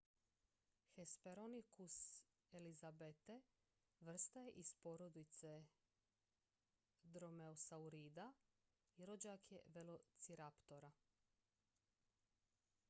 hesperonychus 0.99 1.97
elizabethae 2.59 3.35
vrsta 4.07 4.41
je 4.45 4.53
iz 4.61 4.71
porodice 4.87 5.51
dromeosaurida 7.17 8.27
i 9.03 9.09
rođak 9.11 9.51
je 9.51 9.59
velociraptora 9.77 10.91